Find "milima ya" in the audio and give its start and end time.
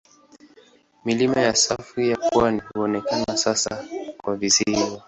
1.05-1.55